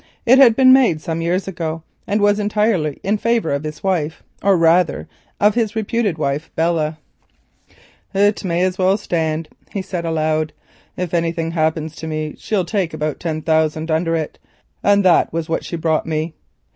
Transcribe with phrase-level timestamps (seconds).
[0.25, 4.23] It had been made some years ago, and was entirely in favour of his wife,
[4.41, 5.07] or, rather,
[5.39, 6.97] of his reputed wife, Belle.
[8.11, 10.53] "It may as well stand," he said aloud;
[10.97, 14.39] "if anything happens to me she'll take about ten thousand under it,
[14.81, 16.33] and that was what she brought me."